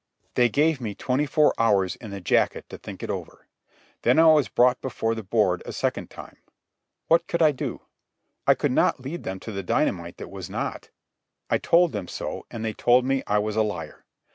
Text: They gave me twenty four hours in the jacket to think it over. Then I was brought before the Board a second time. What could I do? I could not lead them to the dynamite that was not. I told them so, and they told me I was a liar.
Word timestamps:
They 0.33 0.49
gave 0.49 0.81
me 0.81 0.95
twenty 0.95 1.27
four 1.27 1.53
hours 1.59 1.95
in 1.95 2.09
the 2.09 2.19
jacket 2.19 2.67
to 2.69 2.79
think 2.79 3.03
it 3.03 3.11
over. 3.11 3.45
Then 4.01 4.17
I 4.17 4.25
was 4.25 4.47
brought 4.47 4.81
before 4.81 5.13
the 5.13 5.21
Board 5.21 5.61
a 5.63 5.71
second 5.71 6.09
time. 6.09 6.37
What 7.07 7.27
could 7.27 7.43
I 7.43 7.51
do? 7.51 7.81
I 8.47 8.55
could 8.55 8.71
not 8.71 8.99
lead 8.99 9.21
them 9.21 9.39
to 9.41 9.51
the 9.51 9.61
dynamite 9.61 10.17
that 10.17 10.31
was 10.31 10.49
not. 10.49 10.89
I 11.51 11.59
told 11.59 11.91
them 11.91 12.07
so, 12.07 12.47
and 12.49 12.65
they 12.65 12.73
told 12.73 13.05
me 13.05 13.21
I 13.27 13.37
was 13.37 13.55
a 13.55 13.61
liar. 13.61 14.03